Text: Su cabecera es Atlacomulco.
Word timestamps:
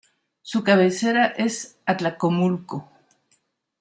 Su 0.41 0.63
cabecera 0.63 1.27
es 1.27 1.77
Atlacomulco. 1.85 2.89